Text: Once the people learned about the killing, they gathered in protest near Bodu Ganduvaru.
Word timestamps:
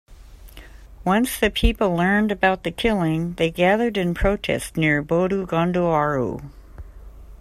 Once 1.05 1.39
the 1.39 1.51
people 1.51 1.95
learned 1.95 2.31
about 2.31 2.63
the 2.63 2.71
killing, 2.71 3.35
they 3.35 3.51
gathered 3.51 3.97
in 3.97 4.15
protest 4.15 4.75
near 4.75 5.03
Bodu 5.03 5.45
Ganduvaru. 5.45 6.41